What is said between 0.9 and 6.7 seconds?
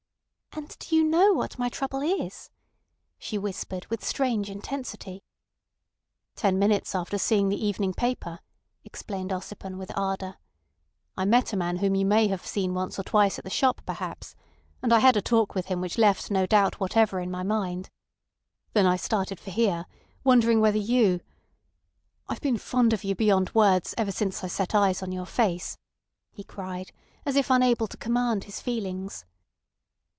you know what my trouble is?" she whispered with strange intensity. "Ten